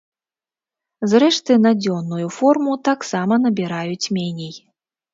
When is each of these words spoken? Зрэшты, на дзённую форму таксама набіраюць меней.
Зрэшты, 1.11 1.59
на 1.67 1.75
дзённую 1.83 2.27
форму 2.39 2.73
таксама 2.91 3.33
набіраюць 3.47 4.11
меней. 4.21 4.55